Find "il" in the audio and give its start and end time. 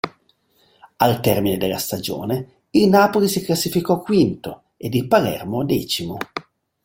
2.71-2.89, 4.95-5.05